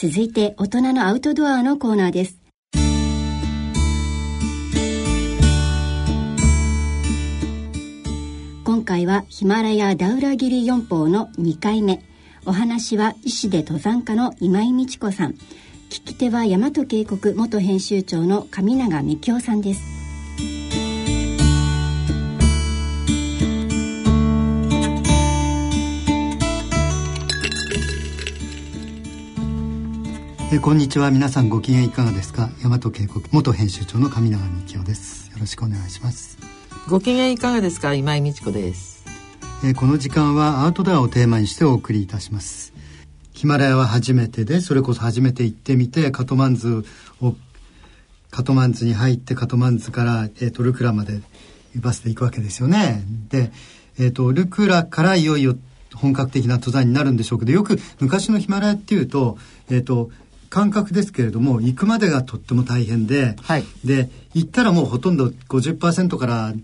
[0.00, 2.38] 続いて大人のアウトドアのコーナーです。
[8.62, 12.00] 今回はヒマラヤダウラギリ四法の2回目。
[12.46, 15.32] お話は医師で登山家の今井美智子さん。
[15.90, 19.97] 聞き手は大和渓谷元編集長の上永美京さんです。
[30.50, 31.10] えこんにちは。
[31.10, 32.48] 皆さんご機嫌いかがですか？
[32.64, 35.30] 大和渓谷元編集長の上永美京です。
[35.30, 36.38] よろしくお願いします。
[36.88, 37.92] ご機嫌いかがですか？
[37.92, 39.04] 今井美智子です。
[39.62, 42.72] えこの時間はアウトドアをテーマにしてお送りいたします。
[43.34, 46.82] ヒマラヤは初めてでそれこそ初めて行ってみてカトマンズ
[47.20, 47.34] を
[48.30, 51.20] カトマンズに入ってカトマンズから、えーと、ルクラまで
[51.76, 53.04] バスで行くわけですよね。
[53.28, 53.52] で、
[53.98, 55.58] えーとルクラからいよいよ
[55.94, 59.36] 本格的な登山になるんでしょうけどよく昔のヒマラヤっていうと,、
[59.68, 60.10] えーと
[60.50, 66.54] 感覚ですけれども行くまでがとっても大変で、はい、で行ったらもうほとんど50%から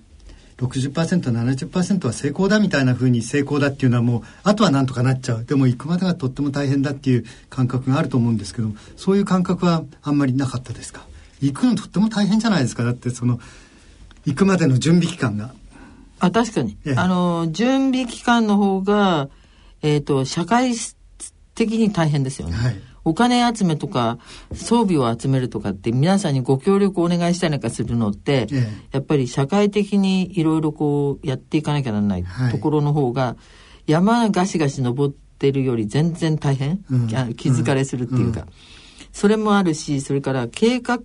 [0.56, 0.92] 60%、
[1.32, 5.44] 70%は成功だみたいなふうに成功だっていうのはもうあとはなんとかなっちゃう。
[5.44, 11.04] でも行くまでがとっても大変だっていう感覚があると思うんですけどそういう感覚はあんまりなかったですか？
[11.40, 12.84] 行くのとっても大変じゃないですか？
[12.84, 13.40] だってその
[14.24, 15.52] 行くまでの準備期間が。
[16.20, 19.28] あ確かに、ええ、あの準備期間の方が、
[19.82, 20.74] えーと、と社会
[21.56, 22.54] 的に大変ですよね。
[22.54, 24.18] はいお金集めとか
[24.52, 33.36] 装備を集めるとかって皆さんにご協力をお願いしたりなんかするのって、ええ、やっぱり社会的にいろいろこうやっていかなきゃならないところの方が、は
[33.86, 38.40] い、山ガシガシ登ってるより全然大変、うん、気疲れするっていうか。
[38.40, 38.46] うん。
[39.14, 40.98] それもあるし、それから計画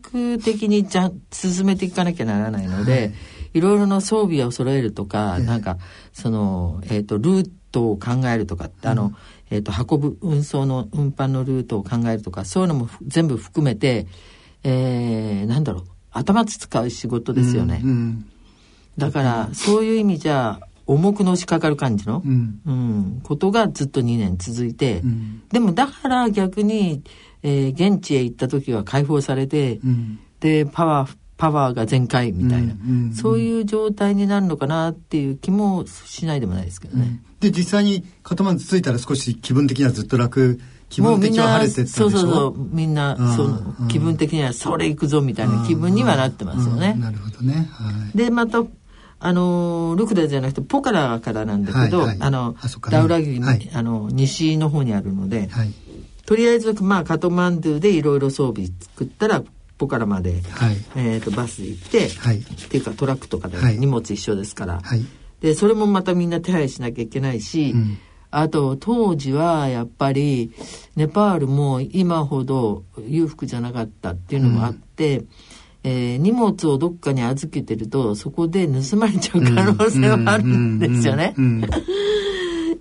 [0.44, 3.14] 的にじゃ進めていかなきゃならないので、はい、
[3.53, 5.77] いろいろな装備を揃えるとか、えなんか、
[6.11, 9.14] その、えっ、ー、と、ルートを考えるとかって、あの、
[9.50, 14.08] えっ、ー、と、運ぶ、運送の、運搬のルートを考えるとか、そういうのも全部含めて、
[14.64, 17.81] えー、なんだろう、頭使う仕事ですよね。
[17.83, 18.26] うんうん、
[18.98, 27.04] だから、そういう意味じゃ、重くのしかかる感じの、うん、うん、ことがずっと2年続いて、うん、でもだから逆に、
[27.43, 37.22] えー、現地へ行った時は解放されて、うん、で、パワー、パワーが全開みたいな、うんうんうん、そういう状態になるのかなっていう気もしないでもないですけどね。
[37.42, 46.95] うん、で実際にカトマンズ着いたら少し気分的にはずっと楽気分的には晴れてたそうそうそうみんなその気分的にはそれ行くぞみたいな気分にはなってますよね。
[47.00, 47.70] なるほどね。
[47.71, 48.61] はい、でまた
[49.21, 52.56] あのルクダじゃなくてポカラからなんだけど、はいはい、あの
[52.89, 55.71] ダウラギリ、はい、あの西の方にあるので、はい、
[56.26, 59.42] とりあえずまあカトマンドゥでいろいろ装備作ったら
[59.80, 65.06] ポカラまで、はい、えーと、バスで行って、はい、っていうかトラックとかで荷物一緒ですから、はい、
[65.40, 67.98] でそれもまたみんな手配しなきゃいけないし、うん、
[68.30, 70.52] あと当時はやっぱり
[70.98, 75.28] ネパールも今ほど裕福じゃなかったっていうのもあって、うん、
[75.86, 81.36] えー、荷物をどっかに預けてるとそこで盗まれちゃう可能性はあるんですよね。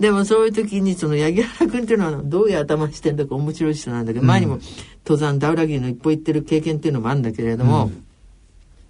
[0.00, 4.58] でもそういう時にその八木原君っていうのはどういう頭してんだか面白い人なんだけど、うん、前にも
[5.04, 7.90] 登山ダウラギの一歩行ってる経験っていうのもあるんだけれども、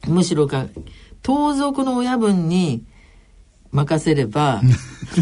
[0.07, 0.67] うん、むしろか
[1.23, 2.85] 盗賊の親分に
[3.71, 4.63] 任せれば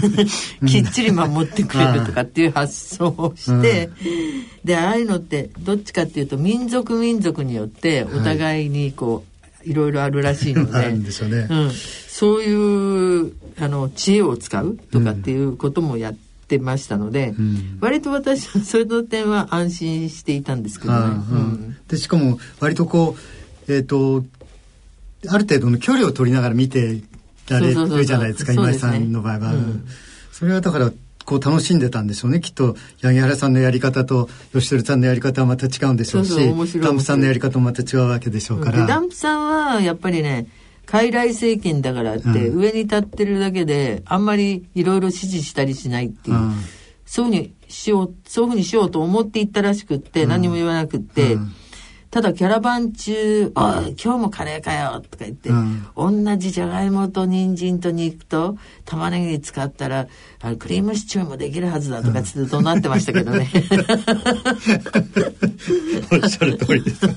[0.67, 3.91] きっちり守ってくれるとかっていう発想をして、
[4.65, 10.93] でああいうのってどっちかっていうと民族民族によってお互いにこう、はい、いろいろあるらしいので、
[11.29, 11.71] ね、うん、
[12.19, 16.15] そういうあの知恵を使うとかっていうこともやっ
[16.49, 20.99] てましたので、うん、割と私はその点は安心していたんですけどね。
[20.99, 23.19] うん、でしかも割とこ
[23.69, 24.25] うえっ、ー、と
[25.29, 27.03] ある程度の距離を取りながら見て
[27.51, 29.53] られるじゃないですか今井さんの場合は、
[30.33, 30.91] それはだから
[31.27, 32.41] こう楽しんでたんでしょうね。
[32.41, 36.35] きっと八木原さんのやり方と吉鳥さんのやり方はまた違うんでしょうし
[36.81, 38.87] ダンプさんのやり方もまた違うわけでしょうから。
[38.87, 40.47] ダンプさんはやっぱりね
[40.87, 46.37] 傀儡政権だからって、上に立ってるだけであんまりいろいろ指示したりしないっていう、
[47.05, 51.37] そういうふうにしようそういうふうにしようと思っていったらしくって何も言わなくって。
[52.17, 60.09] ただキャラバン中「おい今日もカレーかよ」とか言って、うん、同じじゃがいもと人参と肉と玉ねぎ使ったら
[60.41, 63.51] あクリームシチューもできるはずだとかつって怒鳴ってましたけどね。
[66.11, 67.07] おっしゃる通りです。
[67.07, 67.13] ね、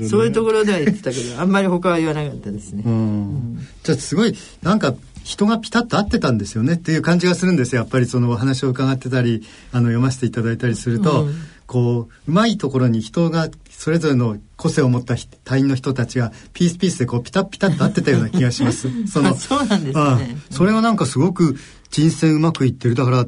[0.08, 2.82] そういうところでは言ってたけどあんまり他は言わなかったですね。
[2.86, 4.94] うん、じゃあすごいなんか
[5.24, 9.42] 人がピタッと合ってたんですよねっていう感じがするんですよやっぱりそのお話を伺ってたり
[9.72, 11.34] あの読ませていただいたりすると、うん、
[11.66, 18.88] こううまいところに人がそれぞれの個性を持った隊員の人たちがピースピースでこうピタッピタッと合ってたような気がします。
[19.06, 21.56] その そうなんですね、それはなんかすごく
[21.90, 22.94] 人選うまくいってる。
[22.94, 23.26] だから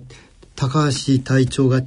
[0.54, 1.82] 高橋隊長が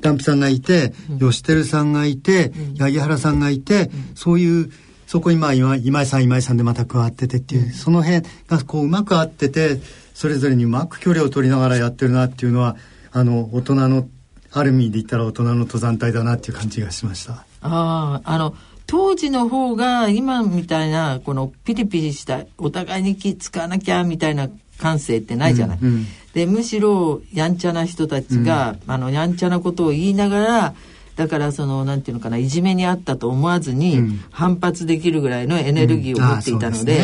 [0.00, 4.70] ダンプさんがいて、うん、吉輝さんがいて、うん、八木原さんがいて、うん、そういう
[5.06, 9.80] そこにまあ今今井さん今井さんでまた加わっててっていう、その辺がこううまく合ってて
[10.14, 12.76] それぞれにうまく距離を取りながらやってるなっていうのは
[13.10, 14.08] あの大人の
[14.52, 17.32] ある意味で言ったら大人の登山隊だなっていう感じがしました。
[17.32, 18.54] あああの
[18.86, 24.48] 当時の方が今みたいなこのピリピリしたお互いに気使わなきゃみたいな
[24.78, 25.78] 感性ってないじゃない。
[25.80, 30.74] うんうん、でむしろやんちゃな人たちが、うん、あのやんちゃなことを言いながら
[31.16, 36.98] だからそのなんていうのかないじめにあったと思わずに反発できるぐらいのエネルギーを持っていたので,、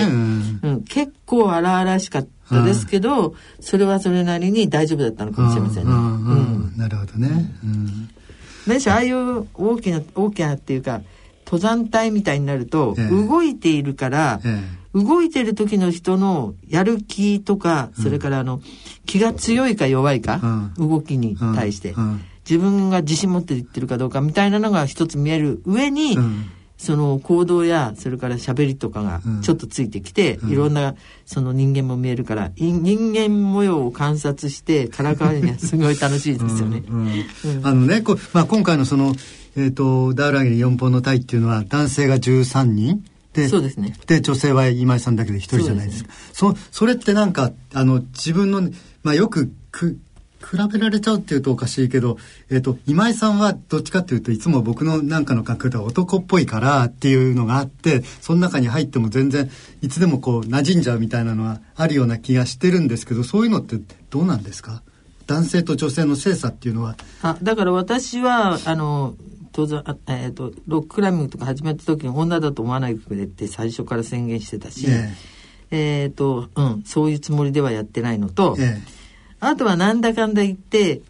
[0.62, 0.84] うん。
[0.88, 5.92] 結構荒々しかったですけど、それはそれなりに大丈夫だったのかもしれませんね。
[6.76, 7.54] なるほどね。
[7.64, 8.08] うん、
[8.66, 11.02] 何しああいう大きな大きなっていうか
[11.46, 14.40] 登山隊みたいになると、動いているから、
[14.92, 18.60] 動いてる時の人のやる気とか、それからあの
[19.06, 20.40] 気が強いか弱いか、
[20.76, 21.94] 動きに対して、
[22.48, 26.18] 自分が自信持って言ってるかどうかみたいなのが一つ見える上に、
[26.76, 30.94] その行動やそれから喋りとかがちょっとついてきて、いろんな
[31.24, 36.82] その人間も見えるから人間模様を観察してからかわるにはすごい楽しいですよね。
[37.62, 39.14] あのねこ、まあ、今回のその
[39.56, 43.04] えっ、ー、と、ダウラギリ4本の隊っていうのは男性が13人。
[43.32, 43.94] で、そうですね。
[44.06, 46.10] で、女性は今井さんだけで1人じゃないですか。
[46.32, 48.62] そ、ね、それってなんか、あの、自分の、
[49.02, 49.98] まあよくく、
[50.48, 52.18] 比べられちゃうっていうとおかしいけど、
[52.50, 59.50] えっ、ー、と、今井さんはどっちかっていうといつも僕のなんかの感覚では男っぽいからっていうのがあって、その中に入っても全然
[59.82, 63.76] いつでもこう馴染んじゃうみたいなのはあるような気がしてるんですけど、そういうのって
[64.10, 64.82] どうなんですか？
[65.26, 66.96] 男性と女性の性差っていうのは。
[67.22, 69.16] あ、だから私は、あの、
[69.52, 74.86] 登山、えっ、ー、と、ロッククライミングとか始めた時に女だと思わないでくれって最初から宣言してたし、
[75.70, 78.56] えっ、ー、と、うん、そういうつもりではやってないのと、
[79.40, 81.02] あとはなんだかんだ言って、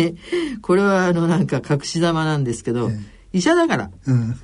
[0.62, 2.90] これはあのなんか隠し玉なんですけど、
[3.32, 3.90] 医者だから。
[4.06, 4.36] うん、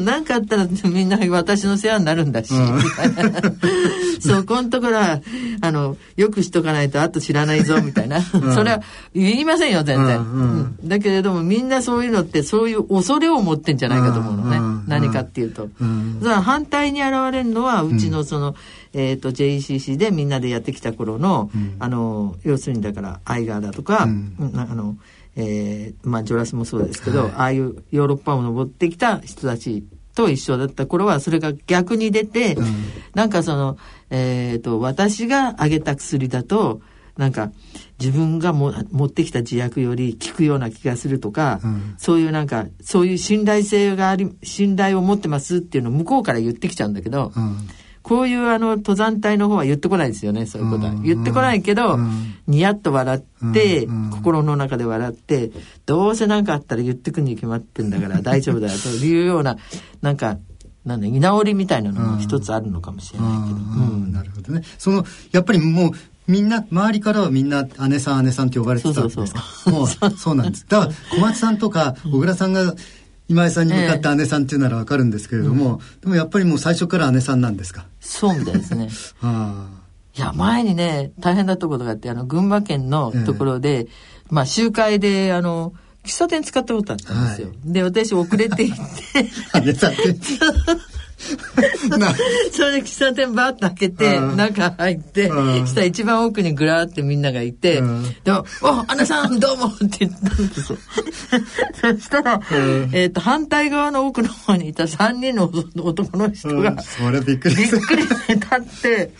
[0.04, 2.80] なんかあったらみんな私の世話になるんだし、うん、
[4.20, 5.20] そこんところは、
[5.60, 8.18] あの、よくしとかないとあと知らないぞ、みたいな。
[8.18, 8.20] う
[8.50, 8.82] ん、それは
[9.14, 14.60] 言いませんよ、全然、うんだけれどもみんなそういうのってそういう恐れを持ってんじゃないかと思うのね。
[14.86, 15.68] 何かっていうと。
[16.22, 18.54] だから反対に現れるのは、うちのその、
[18.92, 24.96] えっ、ー、と、JECC でみんなでやってきた頃の、あの、要するにだから、アイガーだとか、あの、
[25.36, 29.84] えー、まあ、ジョラスもそうですけど、はい、ああいうヨーロッパを登ってきた人たち
[30.14, 32.66] と一緒だった頃は、それが逆に出て、うん、
[33.14, 33.76] なんかその、
[34.10, 36.80] えっ、ー、と、私があげた薬だと、
[37.18, 37.52] なんか、
[37.98, 47.68] 自分がも持ってきた自薬より効くような気がするとか、うん、そういうなんか、そういう信頼性があり、信頼を持ってますっていうのを向こうから言ってきちゃうんだけど、うん
[48.06, 51.98] こういうあの登山隊の方は言ってこないですよねそういうことは、言ってこないけど、
[52.46, 55.50] ニヤッと笑って、心の中で笑って
[55.86, 59.56] どうせ何かあったら言ってくに決まってんだから大丈夫だよというような
[60.02, 60.38] なんか
[60.84, 64.12] なんだ居直りみたいなのも一つあるのかもしれないけど、うん。
[64.12, 64.62] なるほどね。
[64.78, 65.90] そのやっぱりもう
[66.28, 69.42] みんな周りからはみんな姉さん姉さんって呼ばれてたんですか？
[69.70, 70.66] もうそうなんです。
[70.68, 72.72] だから小松さんとか小倉さんが
[73.28, 77.86] 今井さんに向かって姉さんっていうならわかるんですけれども、えー、でもやっぱりもう最初から姉さんなんですか？
[78.00, 78.88] そうみたいですね。
[79.20, 79.76] は あ
[80.16, 83.88] いや、前にね、大変だったことがあって、あの、群馬県のところで、えー、
[84.30, 87.48] まあ、集会で、あの、喫茶店使ったことあったんですよ。
[87.48, 89.60] はい、で、私遅れて行って。
[89.62, 90.02] 姉さんって？
[92.52, 97.82] それで喫茶店バーッと開けて、中入って、したら一番奥にぐらーってみんながいて、
[98.24, 100.78] でも、お、アナさん どうもって言ったんですよ。
[101.80, 102.40] そしたら、
[102.92, 105.50] えっ、と、反対側の奥の方にいた3人の
[105.82, 109.10] 男の人が、それびっくりびっくりして立って、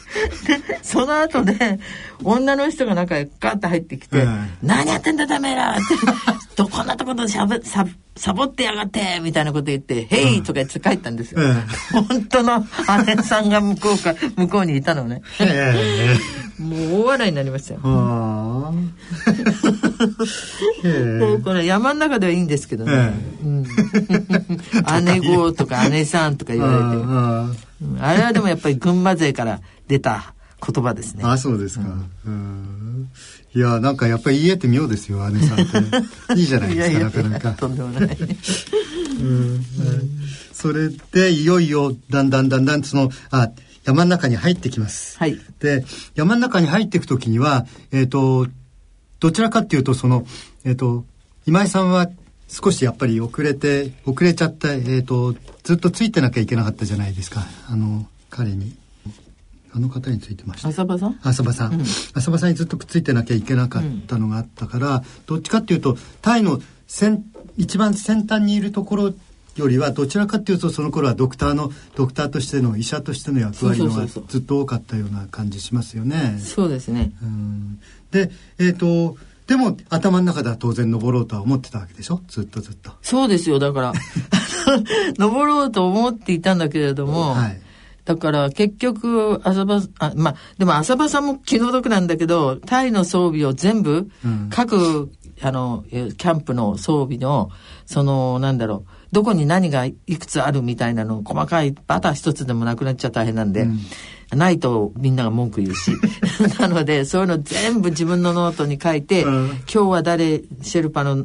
[0.83, 1.81] その後で、
[2.23, 4.27] 女の人が中へガッと入ってきて、
[4.63, 5.83] 何やってんだダメだって、
[6.57, 7.87] どこんなところでしゃべ、さ、
[8.17, 11.41] サボってやがってみたいなこと言って「へい!」とか言って帰ったんですよ、
[11.93, 12.65] 本当の
[13.07, 15.23] 姉さんが向こうか向こうにいたのね、
[16.59, 17.81] もう大笑いになりましたよ。
[21.45, 23.13] これ山の中ではいいんですけどね、
[23.45, 23.63] うん、
[25.05, 27.67] 姉子とか姉さんとか言われて。
[28.01, 30.33] あれはでもやっぱり群馬勢から出た
[30.67, 31.23] 言葉ですね。
[31.25, 31.85] あそうですか、
[32.27, 33.11] うん
[33.57, 35.73] いやなんかやっぱり言えて妙ですよ姉さんって。
[36.39, 37.53] いいじゃないですかなかなか。
[37.53, 38.19] とんでもない。
[39.19, 39.65] うん、
[40.53, 43.51] それでいよいよだんだんだんだんそのあ
[43.87, 48.47] 山の中に入ってきます、はい、で山の中に入っていく時にはえっ、ー、と
[49.21, 50.27] どちらかっていうとその
[50.65, 51.07] えっ、ー、と
[51.47, 52.11] 今井さんは
[52.49, 58.77] 少しやっぱり遅れて遅れちゃった、えーと、とずっとついてなきゃいけなかったじゃないですかあの彼に
[59.77, 61.19] あの方についてました浅場さん？
[61.23, 67.23] 浅場さん、うん、浅場さんにずっとくっついてなきゃいけなかったのがあったから、うん、どっちかっていうとタイの先
[67.59, 69.15] 一番先端にいるところ
[69.57, 76.39] よりはどちらかというとその頃はドクターのドクターとしての医者としての役割のがずっと多かったような感じしますよね。
[76.39, 77.13] そうですね。
[78.11, 79.17] でえっ、ー、と
[79.47, 82.21] でも頭の中では当然登ろうとは思ってたわけでしょ？
[82.29, 82.93] ずっとずっと。
[83.03, 83.59] そうですよ。
[83.59, 83.93] だから
[85.19, 87.61] 登ろうと思っていたんだけれども、はい、
[88.07, 95.11] だから結局浅場あまあでも浅場さんも気の毒なんだけど隊の装備を全部、うん、各
[95.43, 97.51] あのキャンプの装備の
[97.85, 103.81] そのなんだろうどこに何がいくつあるみたいなの細かいバター一つでもなくなっちゃ大変なんで、うん、
[104.35, 105.93] ないとみんなが文句言うし。
[106.61, 111.25] なのでそういうの全部自分のノートに書いて、うん、今日は誰シェルパの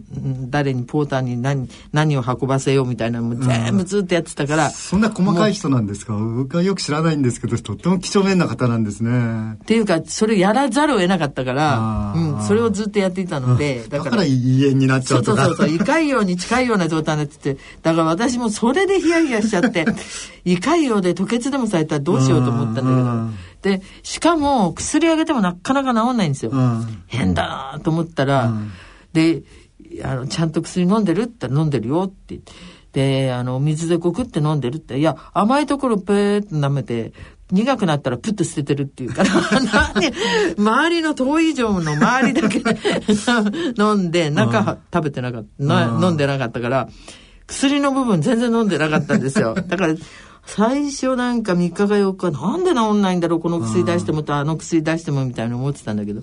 [0.50, 6.14] 誰にポーターに何何を運ばせようみたいなのも全部ずっとやってたから、うん、そんな細かい人なんですか？
[6.16, 9.54] 僕はよく知らないんですけどとっても几帳面な方なんですね。
[9.54, 14.24] っていうかそれやらざるを得なかったから、うん、それをずっとやっていたので、だから。
[14.24, 15.46] 胃炎になっちゃうとか。
[15.46, 19.86] そうそうそう胃潰瘍に近いような状態になっててだから私もそれでヒヤヒヤしちゃって
[20.46, 22.91] 胃潰瘍で吐血でもされたらどうしようと思ったんだけど。
[23.62, 26.52] で、しかも薬あげてもなかなか治んないんですよ。
[27.08, 28.52] 変だなと思ったら、
[29.14, 29.44] で、
[30.04, 32.52] あの、ちゃんと薬飲んでるって飲んでるよって言って。
[32.94, 37.14] で、あの、水でごくって飲んでるって、いや、甘いところペーって舐めて、
[37.52, 39.30] 苦くなったらプッと捨ててるっていうから、
[40.58, 42.62] 周りの遠い以上の周りだけ
[43.82, 46.90] 飲んで、中食べてなかった、飲んでなかったから、
[47.48, 49.54] 薬の部分全然飲んでなかったんですよ。
[49.56, 49.96] だから、
[50.46, 56.22] 最初なんか3日か4日、なんで治んないんだろう、この薬出してもと、あの薬出してもみたいな思ってたんだけど、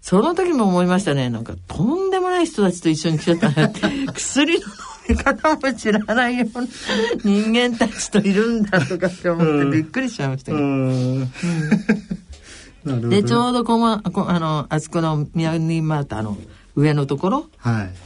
[0.00, 3.80] その時も思いましたね、なんかとんでもない人たちと一緒に来ちゃったなって、
[4.12, 4.66] 薬の
[5.08, 6.66] 飲み方も知らないような
[7.24, 10.64] 人間たちといるんだとかって思ってびっくりしちゃいましたけど。
[10.64, 11.30] うん。
[13.08, 16.36] で、ちょうどこま、こあの、あそこのミヤニマータの
[16.76, 17.46] 上のところ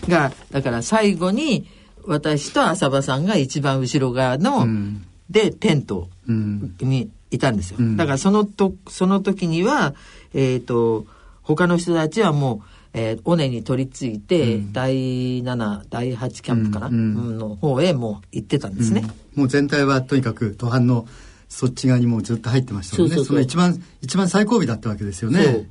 [0.08, 1.66] が、はい、だから最後に、
[2.08, 9.94] 私と浅場さんが一番後ろ側の、うん、でテントにいたんですよ、うん、だからそのとその時には
[10.34, 11.06] えっ、ー、と
[11.42, 21.06] 他の人たちはもうえー、尾根に取り付いて、うん、第7第8キャンプかな、うん、の方へもう行ってたんですね、もう全体はとにかく途半の
[21.48, 23.24] そっち側にもうずっと入ってましたもんね。
[23.24, 25.68] その一番一番最後尾だったわけですよね。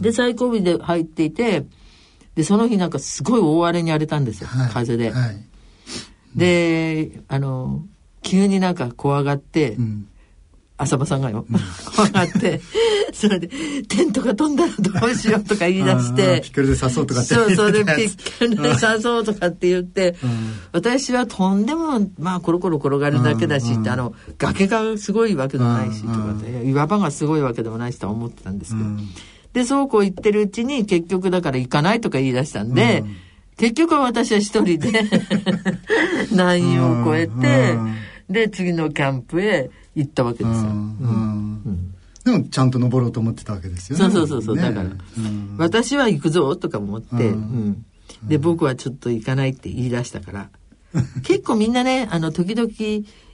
[0.00, 1.64] で最後尾で入っていて
[2.34, 5.10] で、その日なんかすごい大荒れに荒れたんですよ、はい、風で。
[5.10, 5.44] はい、
[6.36, 7.84] で、あの、
[8.22, 10.06] 急になんか怖がって、うん、
[10.76, 11.60] 浅場さんがよ、うん、
[11.94, 12.60] 怖がって、
[13.12, 13.48] それで、
[13.88, 17.34] テントが飛んだらどうしようとか言い出して、ピックルで刺そうとかって。
[17.34, 20.30] そう、それでピックルで刺そうとかって言って、うん、
[20.72, 26.34] 私はとんでも、まあ、コロコロ転がるだけだしって、あの、崖がすごいわけでもないし、とか
[26.64, 28.88] 岩場がすごいわけでもないしとは思ってたんですけど、
[29.52, 33.16] で、そうこう言ってるうちに結局だから行かないとか言い出したんで、うん、
[33.56, 34.90] 結局は私は一人で
[36.32, 37.76] 難易を超えて、
[38.28, 40.70] で、次のキャンプへ行ったわけですよ。
[42.24, 44.10] でもちゃんと登ろうと思ってたわけですよね。
[44.12, 44.90] そうそうそう、ね、だから、
[45.56, 47.84] 私は行くぞとか思って、うん。
[48.24, 50.50] で、僕はちょっと行かないって言い出したから、
[51.22, 52.68] 結構みんなね、あの、時々、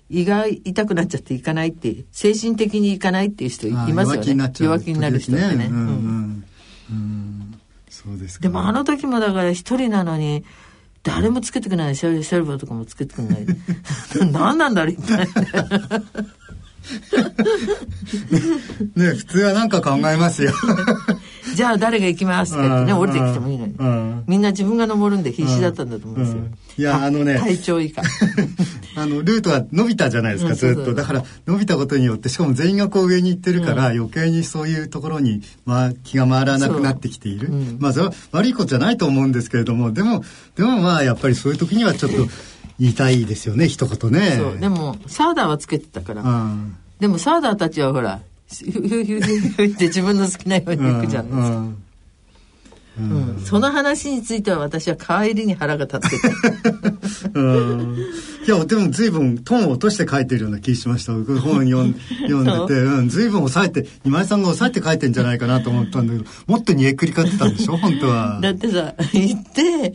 [0.09, 4.53] 胃が痛くなっちゃっていかないって精神的にいかないっていう人いますよね。
[4.61, 5.71] 弱気になる人ってね、
[7.89, 10.45] そうですでもあの時もだから一人なのに
[11.03, 11.97] 誰もつけてくれない。
[11.97, 13.47] シェルシェルバーとかもつけてくれない。
[14.33, 15.27] 何なんだろう一体
[18.95, 20.53] ね普通は何か考えますよ
[21.55, 23.75] じゃあ誰が行きますってね、降りてきてもいいのに。
[24.27, 26.43] みんな自分が登るんで必死だったんだと思うんですよ。
[26.79, 27.39] いや、あのね。
[27.39, 28.03] 体調以下。
[28.97, 30.95] あの、ルートは伸びたじゃないですか、ずっと。
[30.95, 37.51] だから、伸びたことによって、しかも全員がこう上に行ってるから、余計にそういうところに、まあ、気が回らなくなってきている。
[37.79, 40.25] まあ、それは悪いことじゃないと思うんですけれども、でも、
[40.57, 42.27] でもまあ、やっぱりそういう時にはちょっと、
[42.79, 44.37] 言いたいですよね、一言ね。
[44.37, 44.59] そう。
[44.59, 46.23] でも、サーダーはつけてたから。
[47.01, 51.67] でも、サーダーたちはほら、って自分の好きなように行くじゃないですか。
[52.99, 56.29] うん、その話については私は帰りに腹が立ってた。
[56.29, 56.33] い
[58.49, 61.13] や、でも随分トーンを落として書いてるような気しました。
[61.13, 61.95] 僕本読ん
[62.27, 67.77] 読んでて、うん、随分抑えて、今井さんが抑えて書いてんじゃないかなと思ったんだけど、もっと煮えくり返ってたんでしょ？
[67.77, 68.39] 本当は。
[68.41, 69.93] だってさ、行って、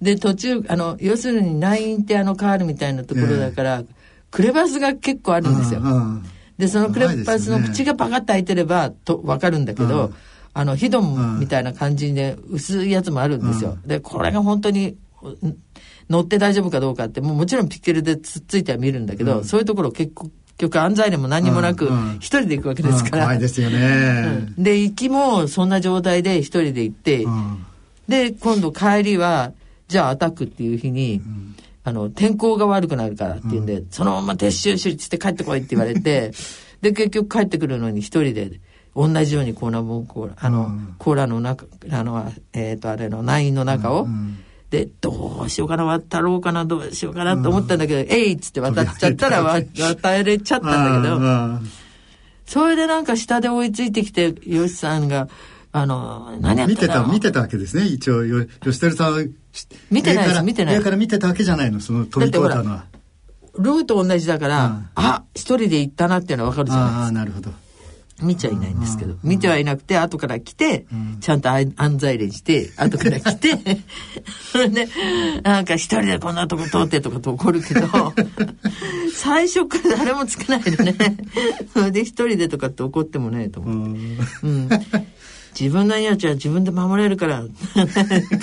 [0.00, 3.86] で、途中、あの、要するにナインってあのカールみたいなところだから、えー、
[4.30, 5.82] クレバスが結構あるんですよ。
[6.58, 10.12] で、そのクレバスの口がパカッと開いてれば、と、わかるんだけど、
[10.54, 13.78] あの、ヒドンみたいな感じで薄いやつもあるんですよ。
[13.86, 14.96] で、これが本当に、
[16.10, 21.88] 乗って大丈夫かどうかって、もうもちろんピッケルでつっついては見るんだけど、そういうところ結構局安西でも何もなく
[22.18, 27.24] 一人で行くわけですから、怖いですよね、で行きもそんな状態で一人で行って、
[28.08, 29.52] で今度帰りは
[29.86, 31.22] じゃあアタックっていう日に、
[31.88, 36.32] あの天候が悪くなるからっていうんで、そのまま撤収しして帰ってこいって言われて
[36.82, 38.60] で結局帰ってくるのに一人で
[38.94, 44.06] 同じようにコーラボンコーラあの、コーラの中あのえっ、ー、とあれのナインの中を、
[44.70, 51.18] で、どうしようかな、渡ろうかな、どうしようかなと思ったんだけど、うん、えいっつって渡っちゃったら渡れちゃったんだけど、
[52.44, 55.28] それでなんか下で追いついてきて、よしさんが、
[55.72, 59.24] あの、何やって見てた、見てたわけですね、一応、よ、吉輝さんは。
[59.90, 60.76] 見てない見てない。
[60.76, 62.84] 上から見てたわけじゃないの、その飛び越えたのは。
[63.58, 67.02] ルート同じだから、うん、あ、一人で行ったなっていうのはわかるじゃないですか。
[67.02, 67.50] ああ、なるほど。
[68.20, 70.86] 見ちゃいないんですけど、見てはいなくて、後から来て、
[71.20, 73.56] ちゃんと安西連して、後から来て、
[74.50, 74.88] それで、
[75.44, 77.86] なんか一人でこんなとこ通ってとかと怒るけど、
[79.14, 80.96] 最初から誰もつけないでね、
[81.72, 84.00] そ れで一人でとかって怒ってもね、と思って。
[84.42, 84.68] うん
[85.58, 87.42] 自分の命は自分で守れるから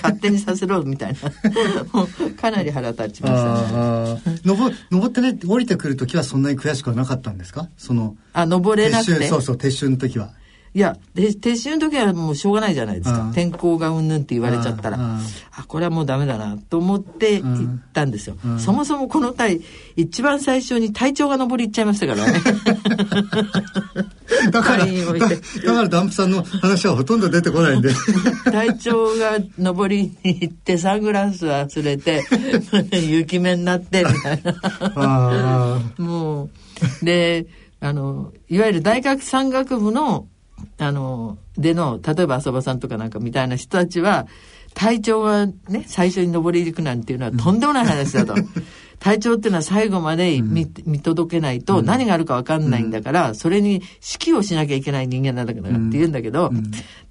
[0.01, 2.31] 勝手にさせろみたいな。
[2.35, 4.21] かなり腹立ちましたね。
[4.45, 4.73] 登
[5.07, 7.69] ってね降りてくる時はそんなに悔しくはなかったんですか？
[7.77, 9.27] そのあ登れなくて。
[9.27, 10.29] そうそう撤収の時は
[10.75, 13.31] いや、撤収の時はもうしょうがないじゃないですか。
[13.33, 15.21] 天候がうんぬんって言われちゃったら、あ
[15.69, 17.53] これはもうダメだなと思って行っ
[17.93, 18.35] たんですよ。
[18.59, 19.61] そもそもこの隊、
[19.95, 22.41] 一番最初に隊長が登り行っちゃいましたからね。
[24.51, 24.97] だから、だか
[25.81, 27.93] らダンプさんの話はほとんど出てこないんで。
[28.51, 32.25] 隊長が登りに行ってサングラス忘れて、
[32.99, 34.53] 雪目になってみたいな。
[35.97, 36.49] もう、
[37.05, 37.47] で、
[37.79, 40.27] あの、いわゆる大学山岳部の、
[40.77, 44.27] あの、での、例えば浅場さんとかなんかみたいな人たちは、
[44.73, 48.35] 体調がね、最初に登り行くなんていうのはとんでもない話だと。
[48.99, 56.11] 体調っていうのは最後まで見,、見届けないと何があるか分かんないんだから、それに指揮をしなきゃいけない人間なんだからって言うん。
[56.11, 56.51] だけど、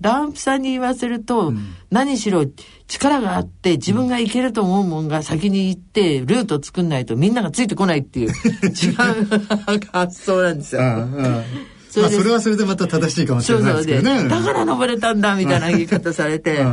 [0.00, 1.52] ダンプさんに言わせると、
[1.90, 2.46] 何しろ
[2.88, 8.30] 力があって自分がいけると思うもんが先に行ってルート作んないとみんながついてこないっていう
[8.64, 10.82] 違う発想なんですよ。
[11.94, 14.10] それまあ、それはそれでまた正しいかもしれないですけどね。
[14.10, 16.66] そうそうだから登れたんだみたいな言い方されて、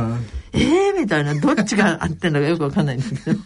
[0.52, 3.40] ええー、みたいな、どっちが合ってんのかよくわかんないんだけど。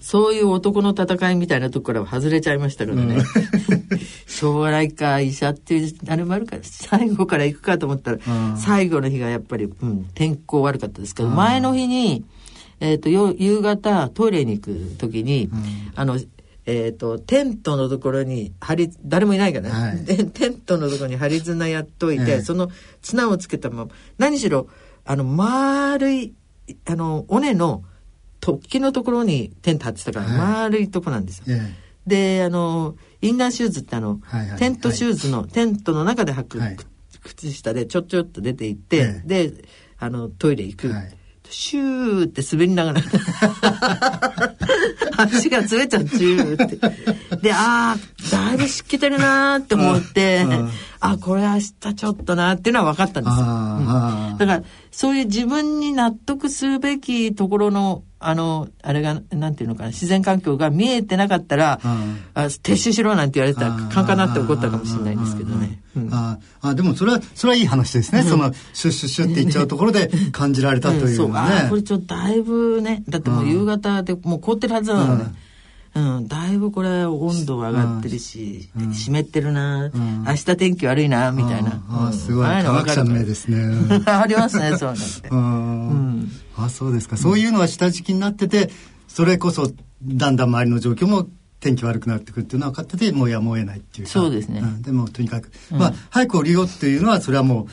[0.00, 3.16] そういう男の戦いみたいなところから外れちゃいましたからね。
[3.16, 8.18] うん、しょうがないか、医者っていう、あれもあるから、最後から行くかと思ったら、
[8.56, 12.24] 最後の日がやっぱり、うん、天候悪かったですけど、前の日に、
[12.78, 15.50] えっ、ー、と、夕方トイレに行く時に、
[15.96, 16.16] あの、
[16.68, 19.74] えっ、ー、と、テントのところに張り、誰もいないからね。
[19.74, 22.68] はい、テントのところに張り綱やっといて、その
[23.00, 24.68] 綱をつけたまま、何しろ、
[25.06, 26.34] あの、丸い、
[26.84, 27.84] あの、尾根の、
[28.42, 31.56] 突起のところにテント張ってたから、丸いとこなんですよ。
[31.56, 31.74] はい、
[32.06, 36.60] で、あの、インナーシューズってあの、はいはい、テントシューズの、テントの中で履く、
[37.22, 39.54] 靴下でちょっちょっと出て行って、で、
[39.98, 40.94] あの、トイレ行く。
[41.50, 43.02] シューって滑りながら。
[45.16, 47.36] 足が滑っちゃう、シューって。
[47.42, 47.96] で、ああ、
[48.30, 50.46] だいぶ湿気てるなーって思って、
[51.00, 53.44] あ、これ明日ちょっとなっていうのは分かったんですよ。
[53.44, 61.80] うん、だから、そういう自分に納得するべきところの、あの、あれが、なんていうのかな、自然環境が見えてなかったら、
[62.34, 65.80] あ撤収しろなんて言われたら、カンカンなって怒ったかもしれないんですけどね。
[66.10, 68.22] ああ、でもそれは、それはいい話ですね。
[68.22, 71.14] その、シュッシュッシュって言っちゃうところで感じられたというね。
[71.14, 75.47] そう、あこれちょっとだいぶね、だってもう夕方でもう凍ってるはずなのね。
[75.94, 82.46] うん、だいぶこれ温度が上がってるし、うん、湿ってるな、うん、明日天気悪いなみたいな、ああすごい。
[82.46, 84.02] 科学者の目ですね。
[84.06, 88.70] ありますねそうなんて、うん、あそうですか、そういうのは下敷きになってて
[89.08, 89.72] それこそ
[90.04, 91.28] だんだん周りの状況も
[91.60, 97.66] 天気悪くなってくるっていうのは分かっててもうやむを得ないっていうそうですね、でもとにかく、まあ早く降りようっていうのはそれはも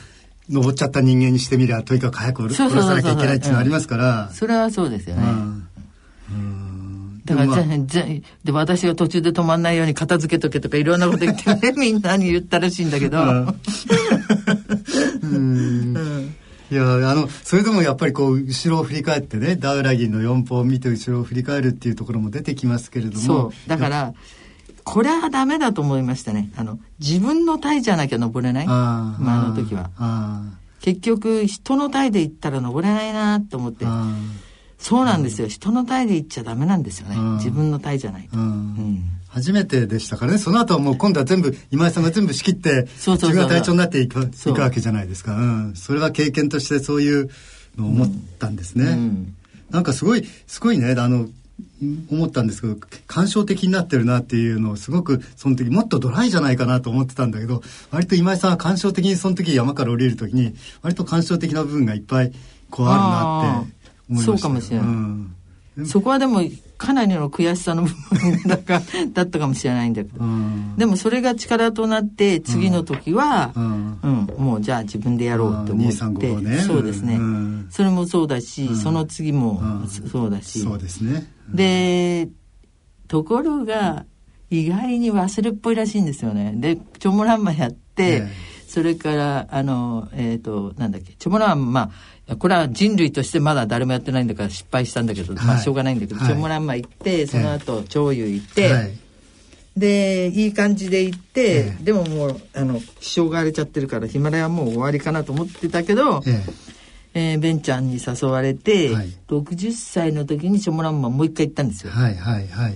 [0.48, 5.68] う登っちゃった人間にしてみりゃとにかく早く降ろさなきゃいけないっていうのはありますから、それはそうですよね、うん
[7.34, 8.04] だから、まあ、じゃ
[8.44, 13.20] で私が途中で止まんないように片付けとけとかいろんなこと言ってね みんなに言ったらしいんだけど。
[15.22, 16.34] うん、
[16.70, 23.20] いやあのそれでもやっぱりこう後ろを振り返ってねダウラギンの4歩を見て後ろを振り返るっていうところも出てきますけれども。
[23.20, 23.68] そう。
[23.68, 24.14] だから
[24.84, 26.50] これはダメだと思いましたね。
[26.56, 28.66] あの自分の体じゃなきゃ登れない。
[28.68, 29.90] あ,、まあ、あの時は。
[30.80, 33.84] 結局人の体で行ったら登れないなと思って。
[34.78, 38.36] そうなんですよ、人の体で行っちゃダメなんですよね、自分の体じゃないと、
[39.28, 40.38] 初めてでしたからね。
[40.38, 47.30] その後はもう今度は全部今井さんが全部仕切って自分が隊長になっていくいくわけじゃないですか、うん、それは経験としてそういう
[47.76, 49.34] のを思ったんですね、うん、
[49.70, 51.28] なんかすごいすごいねあの
[52.10, 62.32] 思ったんですけど感傷的になってるなっていうのをすごくその時もっとドライじゃないかなと思ってたんだけど割と今井さんは感傷的にその時山から降りる時に割と感傷的な部分がいっぱい
[62.70, 63.75] こうあるなって
[64.08, 66.40] 思いましたそうかもしれない、うん、そこはでも
[66.78, 77.18] かなりの悔しさの部分だかだったかもしれないんだけど、うん、でもそれが力となって次の時は、うん、うん、もうじゃあ自分でやろうと思って、ね、そうですね、
[77.70, 79.62] それもそうだし、その次も
[80.10, 82.28] そうだし、そうですね、で
[83.08, 84.04] ところが
[84.50, 86.52] 意外に忘れっぽいらしいんですよね。
[86.56, 88.32] でチョモランマやって、ね、
[88.68, 91.90] それからあのえっ、ー、となんだっけチョモランマ
[92.38, 98.98] これは人類としてまだ誰もやってないんだから失敗したんだけど、はい、まあしょうがないんだけど、はい、チョモランマ行ってその後長湯行って、はい、
[99.76, 106.42] でいい感じで行って、でももうあの気象が荒れちゃってるからヒマラヤもう終わりかなと思ってたけど、え
[107.14, 107.34] え。
[107.36, 111.92] ー、ベンちゃんに誘われて、はい、60歳の時にチョモランマもう一回行ったんですよ。
[111.92, 112.74] はいはいはい。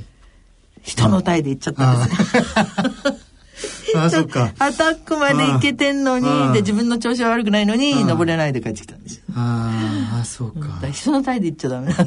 [0.83, 3.30] 人の体で行っちゃったんですね。
[3.97, 4.53] あそっか。
[4.59, 9.23] アタックまで行けてんのに、で、自分の調子は悪くないのに、登れないで帰ってきたんですよ。
[9.35, 10.81] ああ、そうか。
[10.91, 12.07] 人の体で行っちゃダメだ。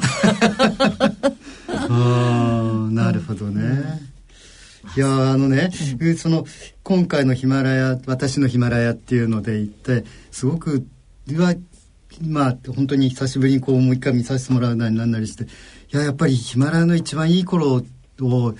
[1.68, 4.14] ああ、なるほどね。
[4.96, 6.44] いやあのね、うん、その
[6.84, 10.86] 今回のヒマラヤ私のヒマラヤっていうので行ってすごく
[11.32, 11.56] は
[12.22, 15.46] まあ本当に久しぶりにこうもう一回見させてもらうなりなんなりしてい
[15.90, 17.82] ややっぱりヒマラヤの一番いい頃
[18.20, 18.54] を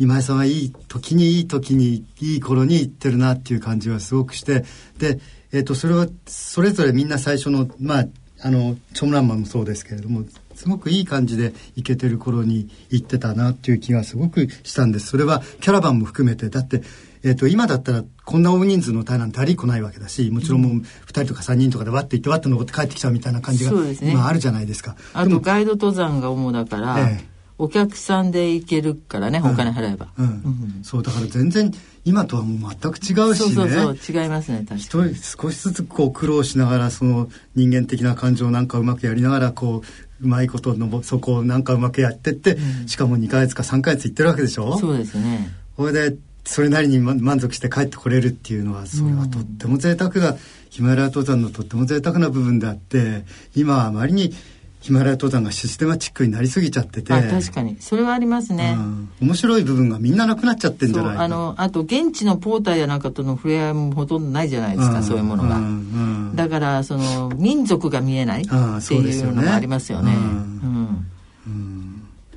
[0.00, 4.64] 今井さんはいい時にいい時にいい頃に行ってるなっていう感じはすごくして
[4.98, 5.20] で、
[5.52, 8.06] えー、とそれはそれぞれみんな最初のまあ
[8.42, 15.08] あのチョムランマンもそうですけれどもすごくいい感じで行けてる頃に行ってたなっていう気がすごくしたんです。
[15.08, 16.48] それはキャラバンも含めて。
[16.48, 16.82] だって、
[17.22, 24.96] えー、と今だったらこんな大人数の隊なんてありこないわけだしもちろんもう2人とか3人とかでわって行ってわって登って帰ってきちゃうみたいな感じが今あるじゃないですか。
[25.12, 27.29] あとガイド登山が主だから、ええ
[27.62, 31.70] お客さんで行けるからね、お金払えば、うん、うん、そうだから全然
[32.04, 33.54] 今とはもう全く違うしね。
[33.54, 35.14] そうそうそう違いますね確かに。
[35.14, 44.78] 少しずつこう苦労しながらその人間的な感情なんかうまくやりながらこううまいことのそこをなんかうまくやってって、うん、しかも2か月か3か月行ってるわけでしょ？
[44.78, 45.50] そうですね。
[45.76, 50.36] それでそれなりに満足して帰ってこれるっていうのはそれはとっても贅沢な、
[50.70, 54.32] ヒマラヤ登山のとっても贅沢な部分であって今はあまりに
[54.80, 57.12] ヒマラヤ登山がシステマチックになりすぎちゃってて。
[57.12, 57.76] 確かに。
[57.80, 70.12] それはありますね、うん、面白い部分がみんななくなっちゃってんじゃないあのあと現地のポーターやなんかとの触れ合いもほとんどないじゃないですか、うん、そういうものが、うん、だからその民族が見えないっていうのもありますよね。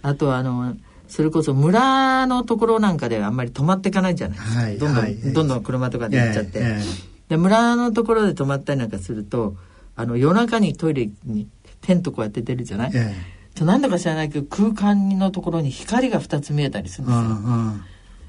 [0.02, 0.76] あとあの
[1.08, 9.56] それこそ村のところなんかであんまり止まっていかないじゃないですか、はい、どんどん、はい、どんどん車とかで行っちゃって、えーえー、で村のところで止まったりなんかすると
[9.96, 11.48] あの夜中にトイレに
[11.84, 13.16] テントこうやって出るじゃない、え
[13.62, 17.22] え、なんだか知らないけど空間のところに光が2つ見えたりするんですよ。
[17.22, 17.84] うん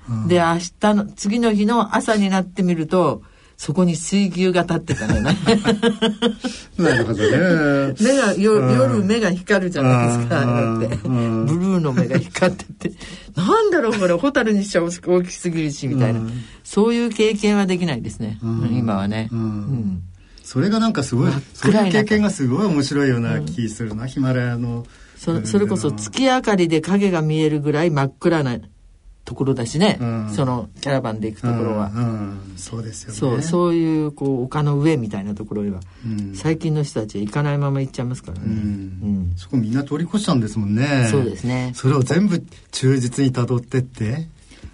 [0.07, 3.23] うん、で明日の次の日の朝になってみると
[3.57, 5.37] そこに水牛が立ってたのね。
[6.77, 7.95] なるほどね。
[8.01, 10.41] 目が夜夜目が光るじゃないですか。
[10.41, 12.97] だって、ブルーの目が光ってて、
[13.37, 14.15] なんだろうこれ。
[14.15, 16.21] ホタルにしちゃ大きすぎるしみたいな、
[16.65, 18.39] そういう経験はできないですね。
[18.43, 19.29] 今はね。
[19.33, 20.03] うん
[20.45, 24.87] それがなんかすごいそういう経験がすごい面白いような気するな、うん、ヒマラヤの。
[25.17, 28.59] そそれこそ月明かりで影が見えるぐらい真っ暗な
[29.25, 32.05] ところだしね、うん、そのキャラバンで行くところは、うん
[32.51, 33.19] うん、そうですよね。
[33.19, 35.81] そうそういうこう丘の上みたいなところへは、
[36.35, 38.45] 最近の人たちは行かないまま行っちゃいますからね、
[39.37, 41.09] そこみんな通り越したんですもんね。
[41.11, 41.73] そうですね。
[41.75, 44.29] それを全部忠実にたどってって。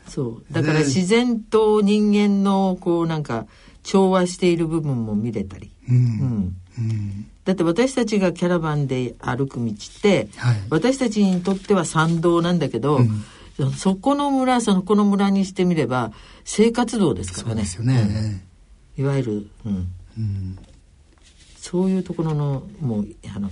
[0.08, 0.52] そう。
[0.52, 3.46] だから自然と人間のこうなんか
[3.82, 16.12] 調和している部分も見れたり、うん、うん、だって私たちがキャラバンで歩く道って、はい、私たちにとっては参道なんだけど、うん、そこの村そこの村にしてみれば
[16.44, 17.64] 生活道ですからね。
[17.64, 18.44] そうですよね、
[18.96, 20.58] いわゆる、うん。
[21.56, 23.50] そういうところのもうあの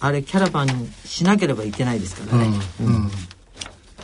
[0.00, 0.68] あれキャラバン
[1.04, 2.52] しなければいけないですからね。
[2.80, 3.10] うん。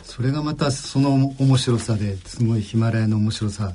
[0.03, 3.73] それがまたその面白さですごいヒマラヤの面白さ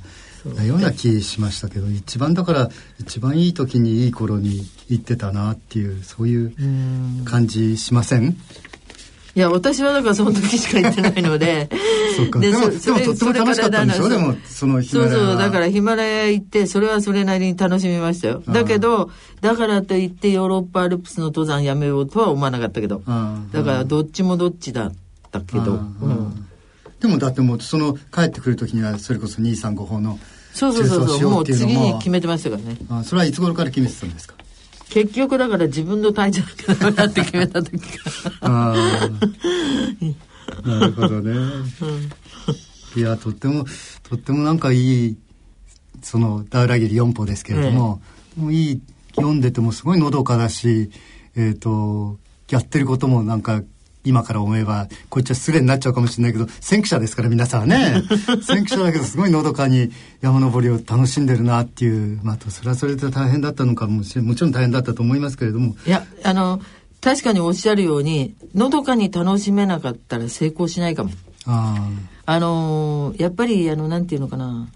[0.57, 2.69] なような気しましたけど一番だから
[3.01, 6.55] 一番いい時にいい頃に行ってたなっていうそういう
[7.25, 8.37] 感じしません？
[9.35, 11.69] いや私はだからその時しか行ってないので。
[12.17, 12.41] そうか。
[12.41, 14.09] でもでもとっても楽しかったんでしょ？
[14.09, 18.43] でもそのヒマラヤそうそうだからヒマラヤ行ってそれはそれなりに楽しみましたよ。
[18.49, 23.03] だけどだからといってヨーロッパアルプスの登山やめようとは思わなかったけど。
[23.53, 24.93] だからどっちもどっちだっ
[25.31, 25.75] たけど。
[25.75, 25.77] う
[26.09, 26.47] ん。
[26.99, 30.19] でもだってもうその帰ってくる時にはそれこそ235法の
[30.53, 31.31] そうそうそうそう。
[31.31, 31.41] も。
[31.41, 32.77] う次に決めてましたからね。
[32.91, 34.35] あそれはいつ頃から決めてたんですか？
[34.91, 38.49] 結局だから自分の体調がダメだって決めた時から。
[40.65, 43.67] なるほどね、うん、いやとっても
[44.03, 45.17] とってもなんかいい
[46.03, 48.01] そのダウラギリ4歩ですけれども、
[48.39, 48.83] ええ、もういい
[49.15, 50.91] 読んでてもすごいのどかだし
[51.37, 53.63] えっ、ー、とやってることもなんか
[54.09, 58.03] 今から思えばこっちは失礼になっちゃうかもしれないけど先駆者ですから皆さんはね。
[58.43, 59.91] 先駆者だけどすごいのどかに
[60.21, 65.77] 山登りを楽しんでるなっていうまあそれはそれで大変だったのかもしれもちろん大変だったと思いますけれども。
[65.87, 66.61] いやあの
[67.01, 71.11] 確かにおっしゃるようにのどかに楽しめなかったら成功しないかも。
[71.47, 71.89] あ
[72.27, 74.69] あのやっぱりあのなんていうのかな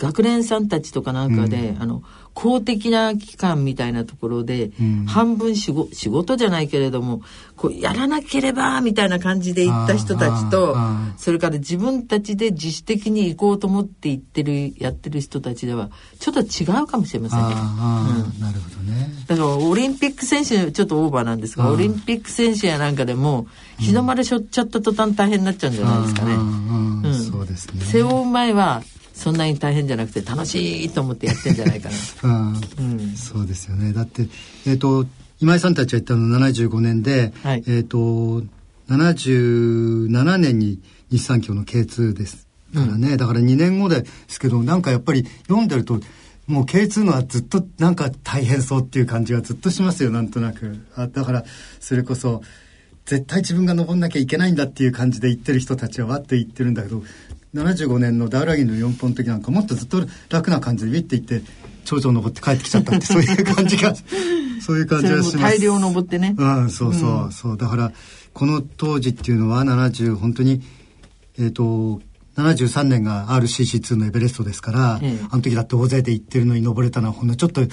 [0.00, 7.20] 学連さんたちとかなんかで、うん、あの公的な機関みたいなところで、うん、半分仕事仕事じゃないけれども
[7.54, 10.74] こうやらなければみたいな感じで行った人たちと
[11.18, 17.46] それから自分たちで自主的に行こうと思って行ってるやってる人たちではちょっと違うかもしれませんね。
[17.46, 19.10] うん、なるほどね。
[19.26, 26.34] だからオリンピック選手ちょっとオーバーなんですがオリンピック選手やなんかでも日の丸しょっちゃった途端大変になっちゃうんじゃないですかね。
[27.12, 27.84] そうですね。
[27.84, 28.82] 背負う前は
[29.20, 31.90] そんなに大変じゃなくて楽しいと思ってやってんじゃないか
[32.22, 32.54] な。
[32.80, 33.92] うん、そうですよね。
[33.92, 34.26] だって、
[34.64, 35.06] えっ、ー、と、
[35.42, 38.42] 今井さんたちが言ったの75年で、はい、えっ、ー、と、
[38.88, 40.80] 77年に
[41.10, 46.00] 日産協の K2 ですからね、うん、だから2年後ですけど、なんかやっぱり読んでると、
[46.46, 50.78] もう K2 のはずっとなんか大変そうっていう感じがずっとしますよ、なんとなく。
[50.96, 51.44] あだから、
[51.78, 52.40] それこそ、
[53.04, 57.02] 絶対自分が登んなきゃいけないんだっていう感じで言ってる人たちはわって言ってるんだけど
[57.54, 61.42] 75年のダウラギの4本の時なんかもっとずっと楽な感じでウィッて行って
[61.84, 63.94] 頂上登って帰ってきちゃったって そういう感じが
[64.60, 65.38] そういう感じがします。
[65.38, 66.34] 大量登ってね。
[66.36, 67.56] うんそうそう、うん、そう。
[67.56, 67.92] だから
[68.32, 70.62] この当時っていうのは70本当に
[71.38, 72.00] えっ、ー、と
[72.36, 77.68] 73年が RCC2 のエベレストですから、ええ、あの時だって大勢で行ってるのに登れたのはほんのちょっと一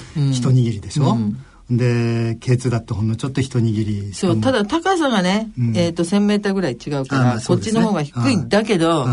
[0.49, 1.37] 握りでしょ、うん。
[1.69, 4.13] うん、で K2 だってほんのちょっと一握り。
[4.13, 4.41] そう。
[4.41, 9.05] ただ高さがね、うん、えーと、1 0 0 0メーターぐらい違うから、まあね、こっちの方が低いんだけど、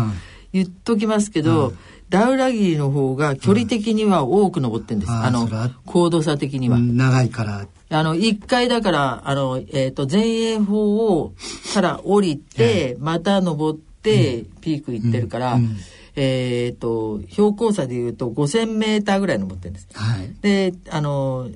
[0.55, 1.77] 言っときますけど、うん、
[2.09, 5.11] ダウラギリの方が距離的には多く登ってるんです。
[5.11, 5.49] うん、あの、
[5.85, 6.79] 高度差的には。
[6.79, 7.67] 長いから。
[7.89, 11.33] あの、一回だから、あの、えっ、ー、と、前衛法を、
[11.73, 15.59] から降りて、また登って、ピーク行ってるから、
[16.15, 19.89] えっ、ー、と、標高差でいうと5000メーターぐらい登ってるんです。
[19.93, 21.49] はい、で、あの、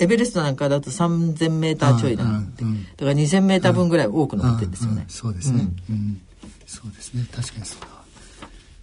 [0.00, 5.04] エベレストなんかだと3000メーターちょいなんで、だから2000メーター分ぐらい多く登ってるんですよね。
[5.08, 6.20] そうですね、うん。
[6.66, 7.26] そうですね。
[7.30, 7.91] 確かにそうだ。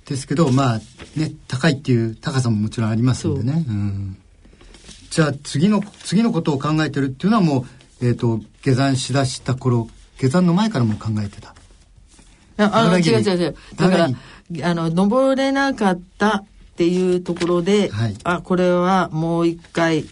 [0.09, 0.79] ですけどまあ
[1.15, 3.71] ね高いっていう高さももちろんありますんでね、う。
[3.71, 4.17] ん、
[5.11, 7.65] じゃあ次の次のことを考えてるっていうのはも
[8.01, 11.55] う、えーと、下山しだした頃下山の前からも考えてた。
[12.57, 13.55] あの違う違う違う。
[13.75, 14.09] だから
[14.63, 16.45] あの登れなかったっ
[16.75, 20.05] ていうところで、はい、あこれはもう一回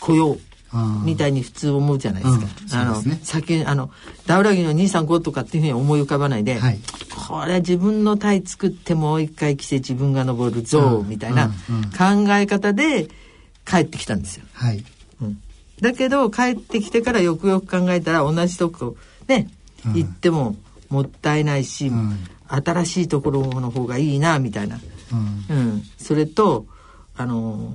[0.00, 0.40] 来よう
[1.04, 2.46] みたいに普通思うじゃないですか。
[2.80, 3.90] うん、あの、ね、先、あの、
[4.26, 6.78] ダウラギの235とかっていうふうに思い浮かばないで、はい、
[7.28, 13.08] これ自分の体作ってもう一回来て自分が登るぞ、みたいな考え方で
[13.64, 14.44] 帰ってきたんですよ。
[14.52, 14.84] はい。
[15.20, 15.40] うん。
[15.80, 19.48] だけど、帰ってきてからよくよく考えたら同じとこ、ね、
[19.94, 20.56] 行っても
[20.88, 24.78] もったいないし、うん、新しいところの方がいいな、みたいな。
[25.48, 25.56] うん。
[25.56, 26.66] うん、それと、
[27.16, 27.74] あの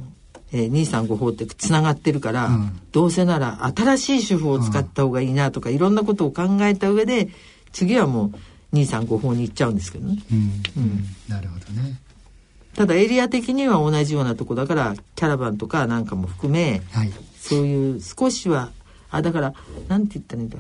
[0.52, 7.30] えー、235法ってつながってるから、うん、どうせなら新しい手法を使った方がいいなとか、いろんなことを考えた上で
[7.72, 8.32] 次はも
[8.72, 10.18] う235法に行っちゃうんですけどね。
[10.32, 12.00] うん、うん、なるほどね。
[12.76, 18.72] ただエリア的には同じようなとこだからキャラバンとかなんかも含め、はい、そういう少しは
[19.10, 19.54] あだから
[19.88, 20.58] なんて言ったらいいんだ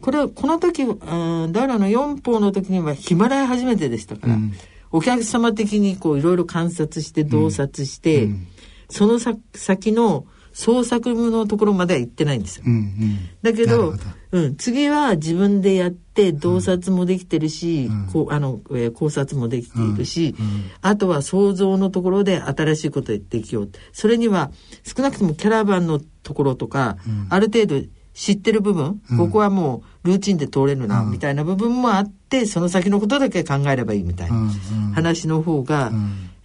[0.00, 4.52] これはこの時あダラの4法の時にはヒマラヤ初めてでしたから、うん、
[4.90, 8.48] お客様的にこういろいろ観察して洞察して、うん
[8.88, 9.18] その
[9.54, 12.64] 先の創作のところまでは行ってないんですよ。
[12.66, 13.94] うんうん、だけど
[14.32, 23.70] うん、次は自分でやって洞察もできてるし、うん、こうあの、えー、考察もできているし、うんうん、あとは想像のところで新しいことをできよう。
[23.92, 24.50] それには
[24.82, 26.96] 少なくともキャラバンのところとか、
[27.30, 34.50] ある程度知ってる部分、ここはもうルーチンで通れるな、みたいな部分もあってその先のことだけ考えればいいみたいな
[34.94, 35.92] 話の方が、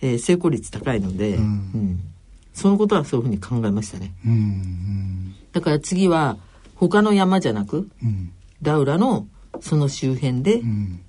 [0.01, 1.36] えー、成功率高いので。
[1.36, 2.11] うん
[2.53, 4.13] そのことはそういうふうに考えましたね。
[4.25, 6.37] うんうん、だから次は
[6.75, 9.27] 他の山じゃなく、うん、ダウラの
[9.59, 11.01] その周辺で、うん。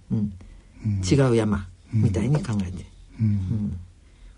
[1.08, 2.84] 違う山みたいに考えて、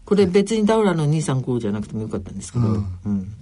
[0.04, 3.34] これ別にダウラの235じゃなくてもよかったんですけど、うん。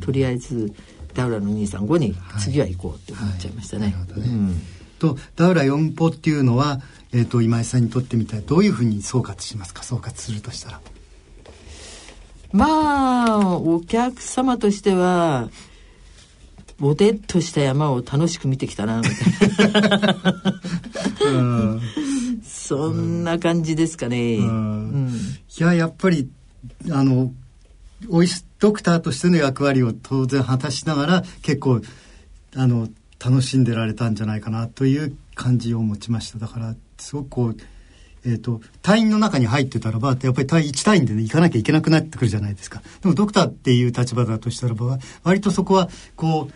[0.00, 0.72] とりあえず
[1.12, 3.94] ダウラの235に次は行こうって思っちゃいましたね。
[3.94, 4.20] はい。
[4.20, 4.54] はいね。
[4.98, 6.80] とダウラ4歩っていうのは、
[7.12, 9.82] えーと、今井さんにとってみたらどういうふうに総括しますか？
[9.82, 10.80] 総括するとしたら。
[12.52, 15.50] まあお客様としては
[16.78, 19.72] ぼてっとした山を楽しく見てきたなみたい
[21.32, 21.80] な。
[22.42, 25.10] そんな感じですかね、うん、
[25.58, 26.30] いややっぱり
[26.90, 27.32] あの
[28.08, 31.80] おいしドクターとしての役割を当然果たしながら結構
[32.54, 36.38] あの楽しんでられたんじゃないかなという感じを持ちました。
[36.38, 37.56] だからすごくこう
[38.24, 42.82] えーと、隊員の中に入ってたらばやっぱり隊1隊員で、ね、行かなきゃいけなくなってくるじゃないですか。
[43.02, 46.54] でもドクターっていう立場だとしたらば割とそこはこう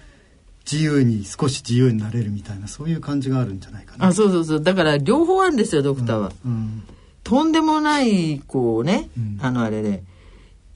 [0.70, 4.06] 自由に少し自由になれるみたいなそういう感じがあるんじゃないかな。
[4.06, 4.62] あそうそうそう。
[4.62, 6.82] だから両方あるんですよドクターは、うんうん、
[7.22, 10.02] とんでもないこうね、うん、あのあれで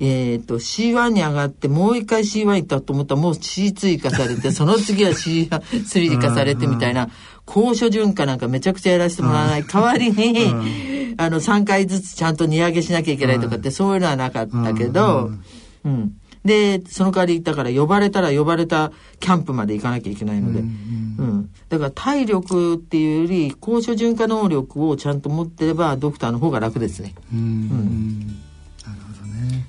[0.01, 7.09] えっ、ー、と、C1 に上がって、もう一回 C1 行ったと思ったら、もう C2 以下されて、 その次は C3 以下されてみたいな、
[7.45, 9.65] 高所順化なんかめちゃくちゃやらせてもらわない。
[9.65, 15.31] 代わりに、あの、3回ずつちゃんと荷上げしなきゃいけないとかって、そういうのはなかったけど、
[15.85, 16.13] うん。
[16.45, 27.15] で、その代わり、だから呼ばれたら呼ばれたキャンプまで行かなきゃいけないので、うん、だから体力っていうより、高所順化能力をちゃんと持ってれば、ドクターの方が楽ですね。
[27.33, 27.41] うん。
[27.41, 28.48] うん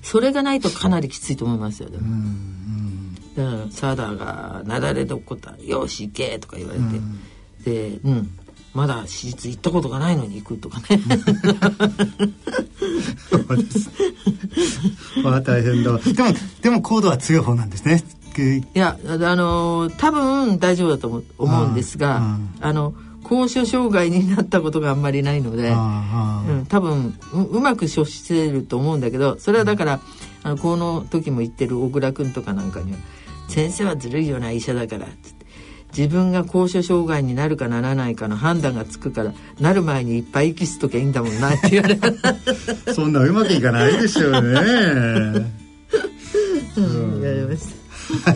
[0.02, 2.04] それがないとかなりきついと思いますよ、でも。
[3.36, 6.86] だからサーダーが「なだれどこだよし行け」とか言われて、
[7.90, 8.30] でうん。
[8.72, 11.02] まだ手術行ったことがないのに行くとかね。
[13.30, 13.90] そうです。
[15.24, 15.98] まあ大変だ。
[15.98, 16.30] でも
[16.62, 18.04] でも高度は強い方なんですね。
[18.38, 22.94] いやあの多分大丈夫だと思うんですがあの
[23.30, 30.00] 高所障害になったことがあんまりないので、うん、多分ううまく処置してると思うんだけどそれはだから
[30.42, 32.98] あのこの時も言ってる小倉君とかなんかには
[33.48, 35.38] 「先生はずるいよな医者だから」って。
[35.96, 42.14] 自分が高所障害になるかならないかの判断がつくからなる前にいっぱい息吸っときゃいいんだもんなって言われた
[42.94, 44.40] そんなうまくいかないでしょうね。
[46.78, 47.66] うん、やりまし
[48.24, 48.32] た。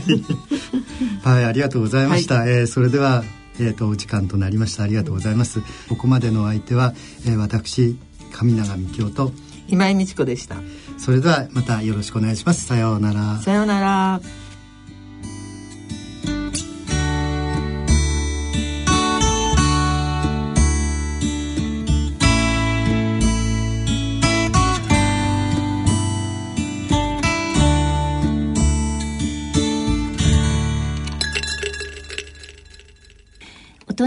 [1.30, 3.24] はい、はい、ありがとうございました、はい、えー、それでは
[3.60, 4.84] えーと、お時間となりました。
[4.84, 5.62] ありがとうございます。
[5.90, 6.94] ここまでの相手は、
[7.26, 7.98] えー、私
[8.32, 9.32] 上永美京と
[9.68, 10.58] 今井美智子でした。
[10.98, 12.66] それではまたよろしくお願いします。
[12.66, 13.40] さようなら。
[13.40, 14.43] さようなら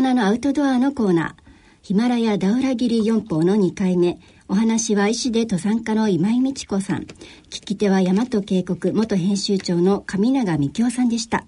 [0.01, 1.47] 人のアウトドアのコーナー
[1.87, 4.19] ヒマラヤダウラギリ4法の2回目。
[4.49, 7.03] お話は医師で登山家の今井美智子さん。
[7.49, 11.45] 聞き手は大和渓谷元編集長の上永美京さんでした。